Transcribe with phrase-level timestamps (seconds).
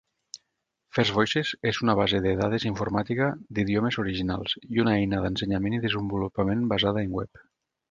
[0.97, 6.69] FirstVoices és una base de dades informàtica d'idiomes originals i una eina d'ensenyament i desenvolupament
[6.75, 7.47] basada en web.